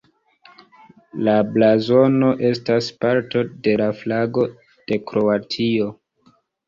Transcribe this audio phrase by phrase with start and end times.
[1.27, 4.47] La blazono estas parto de la flago
[4.89, 5.93] de Kroatio.